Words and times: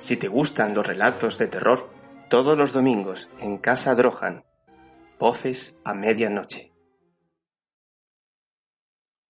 Si 0.00 0.16
te 0.16 0.28
gustan 0.28 0.74
los 0.74 0.86
relatos 0.86 1.36
de 1.36 1.46
terror, 1.46 1.92
todos 2.30 2.56
los 2.56 2.72
domingos 2.72 3.28
en 3.38 3.58
Casa 3.58 3.94
Drohan, 3.94 4.46
voces 5.18 5.76
a 5.84 5.92
medianoche. 5.92 6.72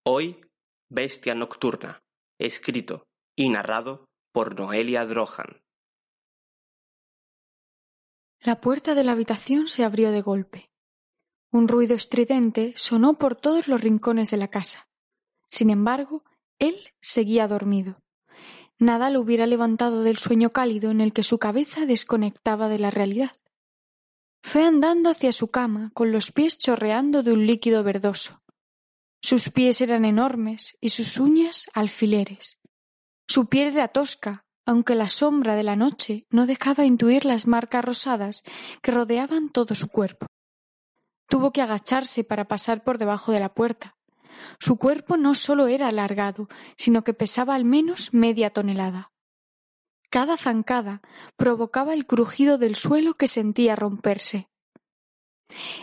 Hoy, 0.06 0.40
Bestia 0.88 1.34
Nocturna, 1.34 2.04
escrito 2.38 3.08
y 3.34 3.48
narrado 3.48 4.06
por 4.32 4.56
Noelia 4.56 5.04
Drohan. 5.06 5.60
La 8.38 8.60
puerta 8.60 8.94
de 8.94 9.02
la 9.02 9.10
habitación 9.10 9.66
se 9.66 9.82
abrió 9.82 10.12
de 10.12 10.22
golpe. 10.22 10.70
Un 11.50 11.66
ruido 11.66 11.96
estridente 11.96 12.74
sonó 12.76 13.18
por 13.18 13.34
todos 13.34 13.66
los 13.66 13.80
rincones 13.80 14.30
de 14.30 14.36
la 14.36 14.46
casa. 14.46 14.88
Sin 15.48 15.70
embargo, 15.70 16.22
él 16.60 16.92
seguía 17.00 17.48
dormido. 17.48 18.00
Nada 18.80 19.10
lo 19.10 19.20
hubiera 19.20 19.46
levantado 19.46 20.02
del 20.02 20.16
sueño 20.16 20.50
cálido 20.50 20.90
en 20.90 21.02
el 21.02 21.12
que 21.12 21.22
su 21.22 21.38
cabeza 21.38 21.84
desconectaba 21.84 22.68
de 22.68 22.78
la 22.78 22.90
realidad. 22.90 23.36
Fue 24.42 24.64
andando 24.64 25.10
hacia 25.10 25.32
su 25.32 25.50
cama, 25.50 25.90
con 25.92 26.12
los 26.12 26.32
pies 26.32 26.58
chorreando 26.58 27.22
de 27.22 27.32
un 27.32 27.46
líquido 27.46 27.84
verdoso. 27.84 28.40
Sus 29.22 29.50
pies 29.50 29.82
eran 29.82 30.06
enormes 30.06 30.78
y 30.80 30.88
sus 30.88 31.18
uñas 31.18 31.68
alfileres. 31.74 32.58
Su 33.28 33.50
piel 33.50 33.74
era 33.74 33.88
tosca, 33.88 34.46
aunque 34.64 34.94
la 34.94 35.10
sombra 35.10 35.56
de 35.56 35.62
la 35.62 35.76
noche 35.76 36.24
no 36.30 36.46
dejaba 36.46 36.86
intuir 36.86 37.26
las 37.26 37.46
marcas 37.46 37.84
rosadas 37.84 38.42
que 38.82 38.92
rodeaban 38.92 39.50
todo 39.50 39.74
su 39.74 39.88
cuerpo. 39.88 40.26
Tuvo 41.28 41.52
que 41.52 41.60
agacharse 41.60 42.24
para 42.24 42.48
pasar 42.48 42.82
por 42.82 42.96
debajo 42.96 43.30
de 43.30 43.40
la 43.40 43.52
puerta. 43.52 43.94
Su 44.58 44.76
cuerpo 44.76 45.16
no 45.16 45.34
solo 45.34 45.66
era 45.68 45.88
alargado, 45.88 46.48
sino 46.76 47.04
que 47.04 47.14
pesaba 47.14 47.54
al 47.54 47.64
menos 47.64 48.14
media 48.14 48.50
tonelada. 48.50 49.12
Cada 50.10 50.36
zancada 50.36 51.02
provocaba 51.36 51.94
el 51.94 52.06
crujido 52.06 52.58
del 52.58 52.74
suelo 52.74 53.14
que 53.14 53.28
sentía 53.28 53.76
romperse. 53.76 54.48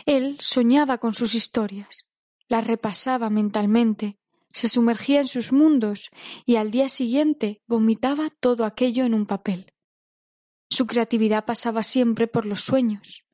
Él 0.06 0.38
soñaba 0.40 0.98
con 0.98 1.14
sus 1.14 1.34
historias, 1.36 2.12
las 2.48 2.68
repasaba 2.68 3.30
mentalmente, 3.30 4.18
se 4.52 4.68
sumergía 4.68 5.22
en 5.22 5.28
sus 5.28 5.52
mundos 5.52 6.10
y 6.46 6.56
al 6.56 6.72
día 6.72 6.90
siguiente 6.90 7.62
vomitaba 7.68 8.30
todo 8.30 8.66
aquello 8.66 9.06
en 9.06 9.14
un 9.14 9.26
papel. 9.26 9.74
Su 10.70 10.88
creatividad 10.88 11.46
pasaba 11.46 11.84
siempre 11.84 12.28
por 12.28 12.46
los 12.46 12.62
sueños. 12.62 13.26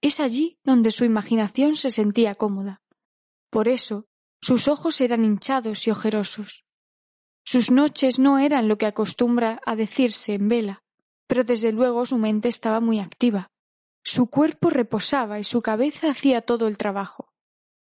Es 0.00 0.20
allí 0.20 0.58
donde 0.64 0.90
su 0.90 1.04
imaginación 1.04 1.76
se 1.76 1.90
sentía 1.90 2.34
cómoda. 2.34 2.82
Por 3.50 3.68
eso 3.68 4.06
sus 4.42 4.66
ojos 4.66 5.00
eran 5.00 5.24
hinchados 5.24 5.86
y 5.86 5.92
ojerosos. 5.92 6.64
Sus 7.44 7.70
noches 7.70 8.18
no 8.18 8.38
eran 8.38 8.66
lo 8.66 8.76
que 8.76 8.86
acostumbra 8.86 9.60
a 9.64 9.76
decirse 9.76 10.34
en 10.34 10.48
vela, 10.48 10.82
pero 11.28 11.44
desde 11.44 11.72
luego 11.72 12.04
su 12.04 12.18
mente 12.18 12.48
estaba 12.48 12.80
muy 12.80 12.98
activa. 12.98 13.52
Su 14.04 14.28
cuerpo 14.28 14.68
reposaba 14.68 15.38
y 15.38 15.44
su 15.44 15.62
cabeza 15.62 16.10
hacía 16.10 16.42
todo 16.42 16.66
el 16.66 16.76
trabajo. 16.76 17.32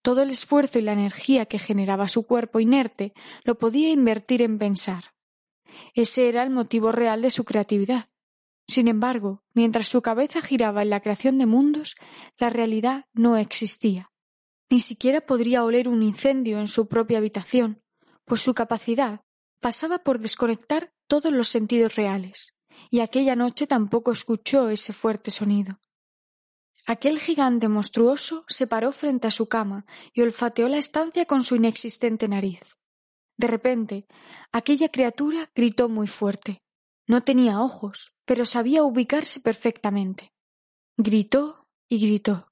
Todo 0.03 0.23
el 0.23 0.31
esfuerzo 0.31 0.79
y 0.79 0.83
la 0.83 0.93
energía 0.93 1.47
que 1.47 1.59
generaba 1.59 2.07
su 2.09 2.27
cuerpo 2.27 2.61
inerte 2.61 3.15
lo 3.45 3.57
podía 3.57 3.91
invertir 3.91 4.43
en 4.43 4.59
pensar. 4.59 5.15
Ese 5.95 6.29
era 6.29 6.43
el 6.43 6.51
motivo 6.51 6.93
real 6.93 7.23
de 7.23 7.31
su 7.31 7.45
creatividad. 7.45 8.11
Sin 8.69 8.89
embargo, 8.89 9.43
mientras 9.55 9.89
su 9.89 10.03
cabeza 10.03 10.43
giraba 10.43 10.83
en 10.83 10.91
la 10.91 11.01
creación 11.01 11.39
de 11.39 11.47
mundos, 11.47 11.97
la 12.37 12.51
realidad 12.51 13.07
no 13.15 13.39
existía. 13.39 14.12
Ni 14.73 14.81
siquiera 14.81 15.21
podría 15.21 15.65
oler 15.65 15.87
un 15.87 16.03
incendio 16.03 16.59
en 16.59 16.67
su 16.67 16.89
propia 16.89 17.19
habitación, 17.19 17.83
pues 18.25 18.41
su 18.41 18.55
capacidad 18.55 19.21
pasaba 19.61 19.99
por 19.99 20.19
desconectar 20.19 20.95
todos 21.07 21.31
los 21.31 21.49
sentidos 21.49 21.95
reales, 21.95 22.55
y 22.89 23.01
aquella 23.01 23.37
noche 23.37 23.67
tampoco 23.67 24.13
escuchó 24.13 24.71
ese 24.71 24.95
fuerte 24.95 25.31
sonido. 25.31 25.79
Aquel 26.87 27.21
gigante 27.21 27.69
monstruoso 27.69 28.47
se 28.49 28.67
paró 28.67 28.93
frente 28.93 29.29
a 29.29 29.31
su 29.31 29.47
cama 29.47 29.85
y 30.15 30.23
olfateó 30.23 30.69
la 30.69 30.79
estancia 30.79 31.27
con 31.27 31.45
su 31.45 31.57
inexistente 31.57 32.27
nariz. 32.27 32.63
De 33.37 33.49
repente, 33.49 34.07
aquella 34.53 34.89
criatura 34.89 35.51
gritó 35.55 35.91
muy 35.91 36.07
fuerte. 36.07 36.63
No 37.07 37.25
tenía 37.25 37.61
ojos, 37.61 38.15
pero 38.25 38.47
sabía 38.47 38.85
ubicarse 38.85 39.41
perfectamente. 39.41 40.33
Gritó 40.97 41.69
y 41.91 41.99
gritó. 41.99 42.52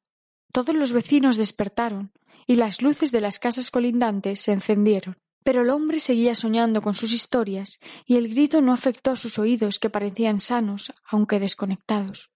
Todos 0.53 0.75
los 0.75 0.93
vecinos 0.93 1.37
despertaron 1.37 2.13
y 2.47 2.57
las 2.57 2.83
luces 2.83 3.13
de 3.13 3.21
las 3.21 3.39
casas 3.39 3.71
colindantes 3.71 4.41
se 4.41 4.53
encendieron. 4.53 5.17
Pero 5.43 5.63
el 5.63 5.71
hombre 5.71 6.01
seguía 6.01 6.35
soñando 6.35 6.83
con 6.83 6.95
sus 6.95 7.13
historias 7.13 7.79
y 8.05 8.17
el 8.17 8.29
grito 8.29 8.61
no 8.61 8.73
afectó 8.73 9.13
a 9.13 9.17
sus 9.17 9.39
oídos 9.39 9.79
que 9.79 9.89
parecían 9.89 10.39
sanos, 10.39 10.93
aunque 11.09 11.41
desconectados. 11.41 12.33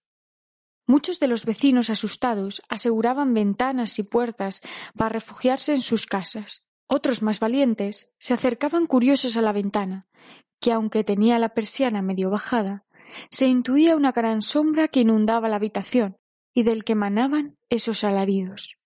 Muchos 0.87 1.19
de 1.19 1.27
los 1.27 1.45
vecinos 1.45 1.89
asustados 1.89 2.61
aseguraban 2.69 3.33
ventanas 3.33 3.99
y 3.99 4.03
puertas 4.03 4.61
para 4.95 5.09
refugiarse 5.09 5.73
en 5.73 5.81
sus 5.81 6.05
casas. 6.05 6.65
Otros 6.87 7.21
más 7.21 7.39
valientes 7.39 8.13
se 8.19 8.33
acercaban 8.33 8.85
curiosos 8.85 9.37
a 9.37 9.41
la 9.41 9.51
ventana, 9.51 10.07
que 10.59 10.71
aunque 10.71 11.03
tenía 11.03 11.37
la 11.39 11.49
persiana 11.49 12.01
medio 12.01 12.29
bajada, 12.29 12.85
se 13.29 13.47
intuía 13.47 13.95
una 13.95 14.11
gran 14.11 14.41
sombra 14.41 14.87
que 14.87 15.01
inundaba 15.01 15.49
la 15.49 15.57
habitación 15.57 16.17
y 16.55 16.63
del 16.63 16.85
que 16.85 16.93
emanaban 16.93 17.57
esos 17.69 18.03
alaridos. 18.03 18.79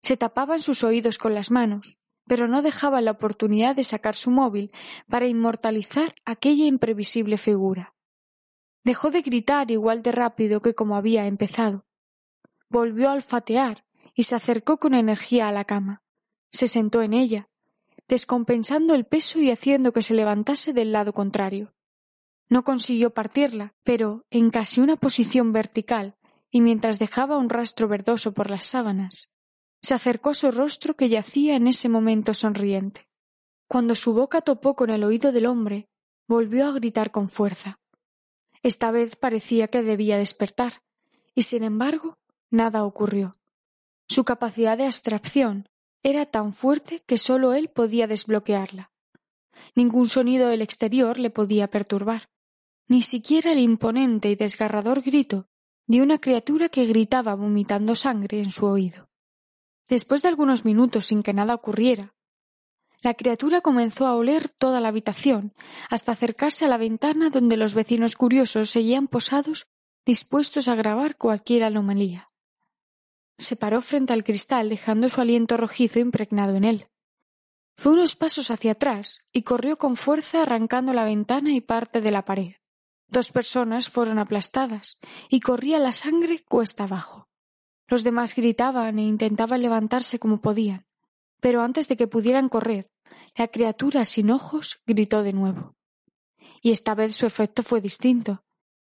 Se 0.00 0.16
tapaban 0.16 0.60
sus 0.60 0.82
oídos 0.82 1.18
con 1.18 1.34
las 1.34 1.50
manos, 1.50 2.00
pero 2.26 2.48
no 2.48 2.62
dejaban 2.62 3.04
la 3.04 3.12
oportunidad 3.12 3.76
de 3.76 3.84
sacar 3.84 4.16
su 4.16 4.30
móvil 4.30 4.72
para 5.08 5.26
inmortalizar 5.26 6.14
aquella 6.24 6.64
imprevisible 6.64 7.36
figura. 7.36 7.94
Dejó 8.82 9.10
de 9.10 9.20
gritar 9.20 9.70
igual 9.70 10.02
de 10.02 10.12
rápido 10.12 10.60
que 10.60 10.74
como 10.74 10.96
había 10.96 11.26
empezado. 11.26 11.86
Volvió 12.70 13.10
a 13.10 13.12
olfatear 13.12 13.84
y 14.14 14.24
se 14.24 14.34
acercó 14.34 14.78
con 14.78 14.94
energía 14.94 15.48
a 15.48 15.52
la 15.52 15.64
cama. 15.64 16.02
Se 16.50 16.68
sentó 16.68 17.02
en 17.02 17.12
ella, 17.12 17.50
descompensando 18.08 18.94
el 18.94 19.04
peso 19.04 19.40
y 19.40 19.50
haciendo 19.50 19.92
que 19.92 20.02
se 20.02 20.14
levantase 20.14 20.72
del 20.72 20.92
lado 20.92 21.12
contrario. 21.12 21.74
No 22.48 22.64
consiguió 22.64 23.12
partirla, 23.12 23.74
pero 23.82 24.24
en 24.30 24.50
casi 24.50 24.80
una 24.80 24.96
posición 24.96 25.52
vertical, 25.52 26.16
y 26.54 26.60
mientras 26.60 27.00
dejaba 27.00 27.36
un 27.36 27.50
rastro 27.50 27.88
verdoso 27.88 28.32
por 28.32 28.48
las 28.48 28.64
sábanas, 28.64 29.32
se 29.82 29.92
acercó 29.92 30.30
a 30.30 30.34
su 30.34 30.52
rostro 30.52 30.94
que 30.94 31.08
yacía 31.08 31.56
en 31.56 31.66
ese 31.66 31.88
momento 31.88 32.32
sonriente. 32.32 33.08
Cuando 33.66 33.96
su 33.96 34.14
boca 34.14 34.40
topó 34.40 34.76
con 34.76 34.90
el 34.90 35.02
oído 35.02 35.32
del 35.32 35.46
hombre, 35.46 35.88
volvió 36.28 36.68
a 36.68 36.70
gritar 36.70 37.10
con 37.10 37.28
fuerza. 37.28 37.80
Esta 38.62 38.92
vez 38.92 39.16
parecía 39.16 39.66
que 39.66 39.82
debía 39.82 40.16
despertar, 40.16 40.84
y 41.34 41.42
sin 41.42 41.64
embargo 41.64 42.18
nada 42.50 42.84
ocurrió. 42.84 43.32
Su 44.08 44.22
capacidad 44.22 44.78
de 44.78 44.86
abstracción 44.86 45.68
era 46.04 46.24
tan 46.24 46.52
fuerte 46.52 47.02
que 47.04 47.18
sólo 47.18 47.52
él 47.52 47.68
podía 47.68 48.06
desbloquearla. 48.06 48.92
Ningún 49.74 50.08
sonido 50.08 50.46
del 50.46 50.62
exterior 50.62 51.18
le 51.18 51.30
podía 51.30 51.66
perturbar, 51.66 52.28
ni 52.86 53.02
siquiera 53.02 53.50
el 53.50 53.58
imponente 53.58 54.30
y 54.30 54.36
desgarrador 54.36 55.02
grito 55.02 55.48
de 55.86 56.02
una 56.02 56.18
criatura 56.18 56.68
que 56.68 56.86
gritaba 56.86 57.34
vomitando 57.34 57.94
sangre 57.94 58.40
en 58.40 58.50
su 58.50 58.66
oído. 58.66 59.08
Después 59.88 60.22
de 60.22 60.28
algunos 60.28 60.64
minutos 60.64 61.06
sin 61.06 61.22
que 61.22 61.34
nada 61.34 61.54
ocurriera, 61.54 62.14
la 63.02 63.12
criatura 63.12 63.60
comenzó 63.60 64.06
a 64.06 64.14
oler 64.14 64.48
toda 64.48 64.80
la 64.80 64.88
habitación, 64.88 65.52
hasta 65.90 66.12
acercarse 66.12 66.64
a 66.64 66.68
la 66.68 66.78
ventana 66.78 67.28
donde 67.28 67.58
los 67.58 67.74
vecinos 67.74 68.16
curiosos 68.16 68.70
seguían 68.70 69.08
posados 69.08 69.66
dispuestos 70.06 70.68
a 70.68 70.74
grabar 70.74 71.16
cualquier 71.16 71.64
anomalía. 71.64 72.30
Se 73.36 73.56
paró 73.56 73.82
frente 73.82 74.14
al 74.14 74.24
cristal 74.24 74.70
dejando 74.70 75.10
su 75.10 75.20
aliento 75.20 75.58
rojizo 75.58 75.98
impregnado 75.98 76.54
en 76.54 76.64
él. 76.64 76.86
Fue 77.76 77.92
unos 77.92 78.16
pasos 78.16 78.50
hacia 78.50 78.72
atrás 78.72 79.18
y 79.32 79.42
corrió 79.42 79.76
con 79.76 79.96
fuerza 79.96 80.42
arrancando 80.42 80.94
la 80.94 81.04
ventana 81.04 81.52
y 81.52 81.60
parte 81.60 82.00
de 82.00 82.10
la 82.10 82.24
pared. 82.24 82.54
Dos 83.08 83.30
personas 83.30 83.90
fueron 83.90 84.18
aplastadas 84.18 84.98
y 85.28 85.40
corría 85.40 85.78
la 85.78 85.92
sangre 85.92 86.42
cuesta 86.44 86.84
abajo. 86.84 87.28
Los 87.86 88.02
demás 88.02 88.34
gritaban 88.34 88.98
e 88.98 89.02
intentaban 89.02 89.62
levantarse 89.62 90.18
como 90.18 90.40
podían, 90.40 90.86
pero 91.40 91.62
antes 91.62 91.88
de 91.88 91.96
que 91.96 92.06
pudieran 92.06 92.48
correr, 92.48 92.90
la 93.36 93.48
criatura 93.48 94.04
sin 94.04 94.30
ojos 94.30 94.80
gritó 94.86 95.22
de 95.22 95.32
nuevo. 95.32 95.76
Y 96.62 96.70
esta 96.70 96.94
vez 96.94 97.14
su 97.14 97.26
efecto 97.26 97.62
fue 97.62 97.80
distinto, 97.80 98.44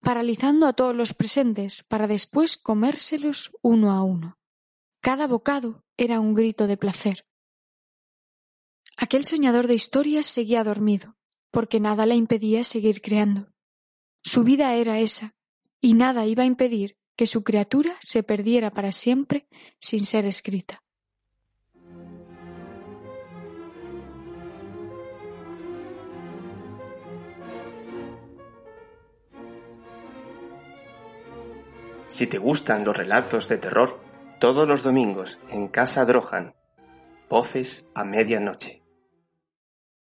paralizando 0.00 0.66
a 0.66 0.72
todos 0.72 0.94
los 0.94 1.14
presentes 1.14 1.82
para 1.84 2.06
después 2.06 2.56
comérselos 2.56 3.56
uno 3.62 3.92
a 3.92 4.02
uno. 4.02 4.38
Cada 5.00 5.26
bocado 5.26 5.84
era 5.96 6.20
un 6.20 6.34
grito 6.34 6.66
de 6.66 6.76
placer. 6.76 7.26
Aquel 8.96 9.24
soñador 9.24 9.66
de 9.66 9.74
historias 9.74 10.26
seguía 10.26 10.64
dormido, 10.64 11.16
porque 11.50 11.80
nada 11.80 12.04
le 12.06 12.16
impedía 12.16 12.64
seguir 12.64 13.00
creando. 13.00 13.52
Su 14.22 14.44
vida 14.44 14.74
era 14.74 14.98
esa, 14.98 15.34
y 15.80 15.94
nada 15.94 16.26
iba 16.26 16.42
a 16.42 16.46
impedir 16.46 16.96
que 17.16 17.26
su 17.26 17.42
criatura 17.42 17.96
se 18.00 18.22
perdiera 18.22 18.70
para 18.70 18.92
siempre 18.92 19.46
sin 19.78 20.04
ser 20.04 20.26
escrita. 20.26 20.82
Si 32.08 32.26
te 32.26 32.38
gustan 32.38 32.84
los 32.84 32.96
relatos 32.96 33.48
de 33.48 33.56
terror, 33.56 34.00
todos 34.40 34.66
los 34.66 34.82
domingos 34.82 35.38
en 35.48 35.68
Casa 35.68 36.04
Drohan, 36.04 36.54
Voces 37.28 37.84
a 37.94 38.02
Medianoche. 38.02 38.79